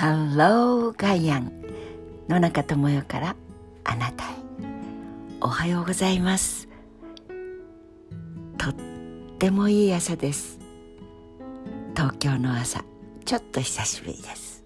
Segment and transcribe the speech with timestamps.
[0.00, 1.50] ハローガイアン
[2.28, 3.34] 野中智代から
[3.82, 4.28] あなたへ。
[5.40, 6.68] おはようございます。
[8.56, 8.74] とっ
[9.40, 10.60] てもいい朝です。
[11.96, 12.84] 東京の朝
[13.24, 14.64] ちょっと久しぶりです。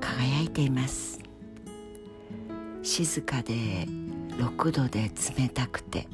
[0.00, 1.18] 輝いています。
[2.82, 3.52] 静かで
[4.38, 6.08] 6度で冷たくて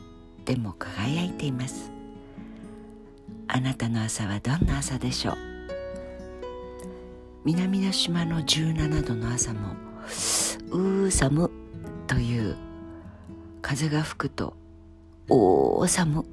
[0.45, 1.94] でも輝いています。
[3.49, 5.37] あなたの朝はどんな朝でしょう？
[7.45, 9.77] 南の島の17度の朝も
[10.71, 11.51] うー寒
[12.07, 12.57] という
[13.63, 14.55] 風が吹くと
[15.29, 16.25] おー寒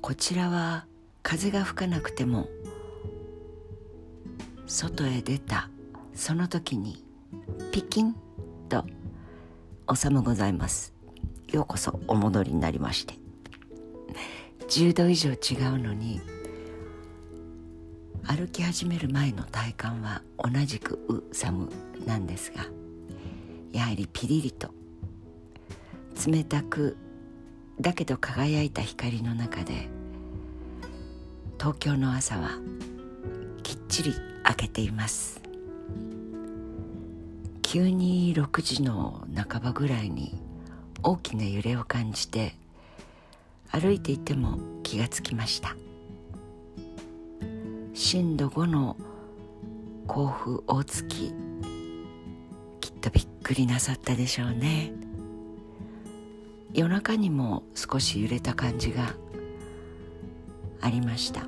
[0.00, 0.86] こちらは
[1.22, 2.48] 風が吹かなくても
[4.66, 5.68] 外へ出た
[6.14, 7.04] その時に
[7.72, 8.14] ピキン
[8.68, 8.84] と
[9.86, 10.94] お寒ございます。
[11.52, 13.14] ようこそお戻りになりまして。
[14.70, 16.20] 10度以上違うのに
[18.22, 21.68] 歩き始める前の体感は同じくう寒
[22.06, 22.66] なんですが
[23.72, 24.70] やはりピリリと
[26.24, 26.96] 冷たく
[27.80, 29.88] だけど輝いた光の中で
[31.58, 32.50] 東京の朝は
[33.64, 34.14] きっちり
[34.48, 35.40] 明けています。
[37.62, 40.42] 急に6時の半ばぐらいに
[41.04, 42.54] 大きな揺れを感じて
[43.72, 45.76] 歩いていても気がつきました。
[47.94, 48.96] 震度5の
[50.06, 51.32] 甲府大月。
[52.80, 54.92] きっとびっくりなさったでしょうね。
[56.72, 59.14] 夜中にも少し揺れた感じが
[60.80, 61.46] ありました。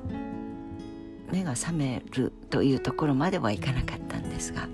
[1.31, 4.67] 目が覚めるというところまではいかなかったんですが。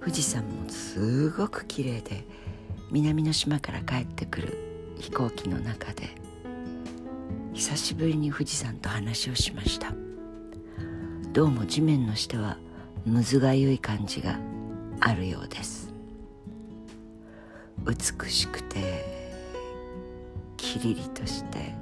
[0.00, 2.24] 富士山もすごく綺麗で
[2.90, 4.71] 南の島から帰ってくる
[5.02, 6.10] 飛行機の中で
[7.52, 9.92] 久しぶりに富士山と話をしました。
[11.32, 12.56] どうも地面の下は
[13.04, 14.38] むずがゆい感じが
[15.00, 15.92] あるようです。
[17.84, 19.04] 美しくて
[20.56, 21.74] キリリとして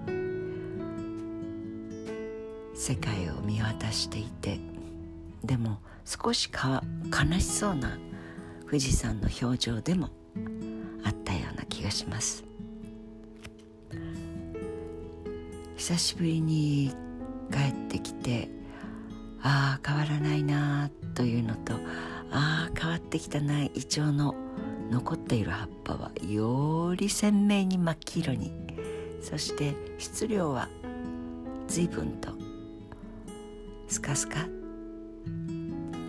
[2.74, 4.58] 世界を見渡していて
[5.44, 7.98] でも少しか悲しそうな
[8.64, 10.08] 富士山の表情でも
[11.04, 12.49] あったような気がします。
[15.80, 16.92] 久しぶりに
[17.50, 18.50] 帰ってきて
[19.40, 21.72] ああ変わらないなというのと
[22.30, 24.34] ああ変わってきたなイチョウの
[24.90, 28.52] 残っている葉っぱはより鮮明に真っ黄色に。
[29.22, 30.68] そして質量は
[31.66, 32.28] 随分と
[33.88, 34.46] スカスカ。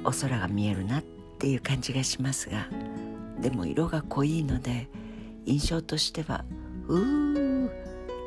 [0.04, 1.04] お空が見えるなっ
[1.40, 2.68] ていう感じがしますが
[3.40, 4.90] でも色が濃いので
[5.46, 6.44] 印象としては
[6.88, 7.21] うー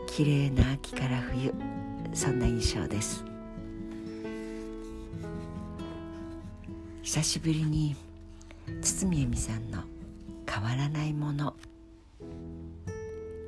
[0.06, 1.52] 綺麗な秋から冬。
[2.12, 3.24] そんな印象です。
[7.02, 7.96] 久しぶりに
[8.80, 9.82] 堤恵美さんの
[10.48, 11.54] 「変わらないもの」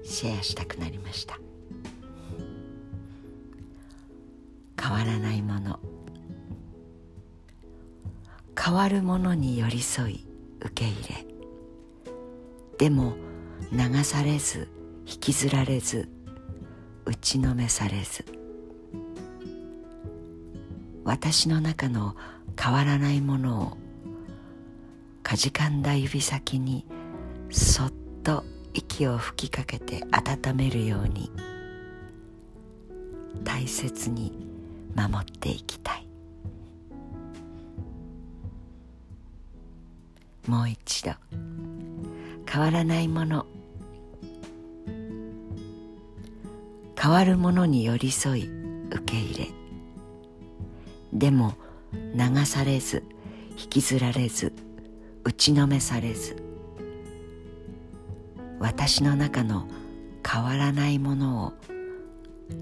[0.05, 1.39] シェアしたくなりました。
[4.81, 5.81] 変わらないもの。
[8.59, 10.27] 変わるものに寄り添い
[10.61, 11.27] 受け入れ。
[12.78, 13.17] でも
[13.73, 14.69] 流されず
[15.06, 16.09] 引きずられず
[17.06, 18.25] 打ちのめされず。
[21.05, 22.17] 私の中の
[22.61, 23.77] 変わらないものを
[25.22, 26.84] かじかんだ指先に
[27.50, 27.93] そっ
[28.25, 28.43] と
[28.75, 31.31] 息を吹きかけて温めるように
[33.44, 34.33] 大切に
[34.97, 36.09] 守っていきたい。
[40.49, 41.12] もう一度。
[42.50, 43.47] 変わらないもの
[47.06, 48.50] 変わるものに寄り添い
[48.91, 49.49] 受け入れ。
[51.12, 51.55] でも
[51.93, 53.05] 流されず
[53.50, 54.53] 引きずられず
[55.22, 56.34] 打ちのめされず。
[58.59, 59.69] 私の中の
[60.29, 61.53] 変わらないものを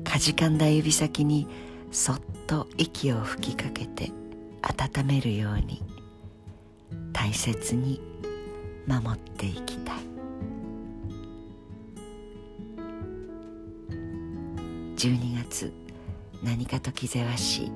[0.04, 1.48] かじかんだ指先に
[1.90, 4.12] そっと息を吹きかけて
[4.60, 5.82] 温めるように
[7.14, 7.98] 大切に
[8.86, 10.13] 守っていきたい。
[15.04, 15.70] 12月
[16.42, 17.72] 何かと気ぜわしい。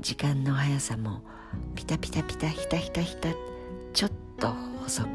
[0.00, 1.20] 時間の速さも
[1.74, 3.28] ピタピタピタひたひたひた
[3.92, 4.48] ちょっと
[4.82, 5.08] 細く。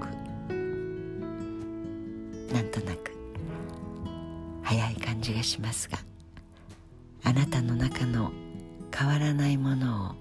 [2.53, 3.17] なんとなく。
[4.61, 5.97] 早い感じがしますが
[7.23, 8.31] あなたの中の
[8.95, 10.15] 変わらないものを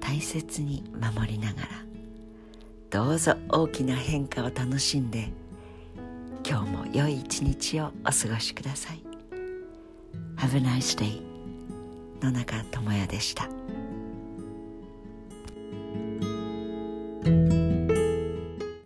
[0.00, 1.68] 大切に守りながら
[2.90, 5.32] どうぞ大きな変化を楽しんで
[6.44, 9.11] 今日も良い一日をお過ごしください。
[10.42, 11.22] Have a nice day
[12.20, 13.48] 野中智也でした